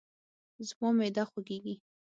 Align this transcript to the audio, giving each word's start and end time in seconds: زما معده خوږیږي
زما 0.69 0.89
معده 0.97 1.23
خوږیږي 1.29 1.75